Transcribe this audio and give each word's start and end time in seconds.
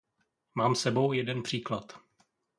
Mám 0.55 0.75
s 0.75 0.81
sebou 0.81 1.11
jeden 1.13 1.43
příklad. 1.43 1.93